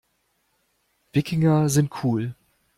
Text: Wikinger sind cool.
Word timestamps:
Wikinger 1.13 1.69
sind 1.69 1.91
cool. 2.03 2.33